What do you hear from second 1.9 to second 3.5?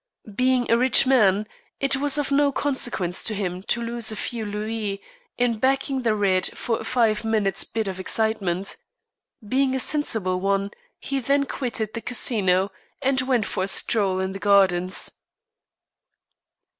was of no consequence to